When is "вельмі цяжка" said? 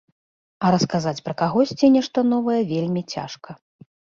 2.73-3.51